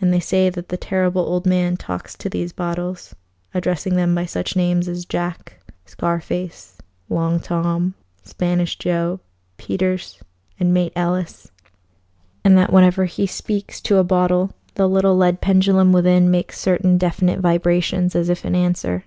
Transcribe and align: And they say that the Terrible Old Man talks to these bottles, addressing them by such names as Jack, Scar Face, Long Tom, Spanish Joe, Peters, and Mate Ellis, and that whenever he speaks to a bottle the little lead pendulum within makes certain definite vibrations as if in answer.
And 0.00 0.12
they 0.14 0.20
say 0.20 0.50
that 0.50 0.68
the 0.68 0.76
Terrible 0.76 1.22
Old 1.22 1.46
Man 1.46 1.76
talks 1.76 2.14
to 2.18 2.28
these 2.28 2.52
bottles, 2.52 3.12
addressing 3.52 3.96
them 3.96 4.14
by 4.14 4.24
such 4.24 4.54
names 4.54 4.86
as 4.86 5.04
Jack, 5.04 5.58
Scar 5.84 6.20
Face, 6.20 6.78
Long 7.08 7.40
Tom, 7.40 7.94
Spanish 8.22 8.76
Joe, 8.78 9.18
Peters, 9.56 10.20
and 10.60 10.72
Mate 10.72 10.92
Ellis, 10.94 11.50
and 12.44 12.56
that 12.56 12.72
whenever 12.72 13.06
he 13.06 13.26
speaks 13.26 13.80
to 13.80 13.96
a 13.98 14.04
bottle 14.04 14.52
the 14.76 14.88
little 14.88 15.16
lead 15.16 15.40
pendulum 15.40 15.90
within 15.92 16.30
makes 16.30 16.60
certain 16.60 16.96
definite 16.96 17.40
vibrations 17.40 18.14
as 18.14 18.28
if 18.28 18.44
in 18.44 18.54
answer. 18.54 19.02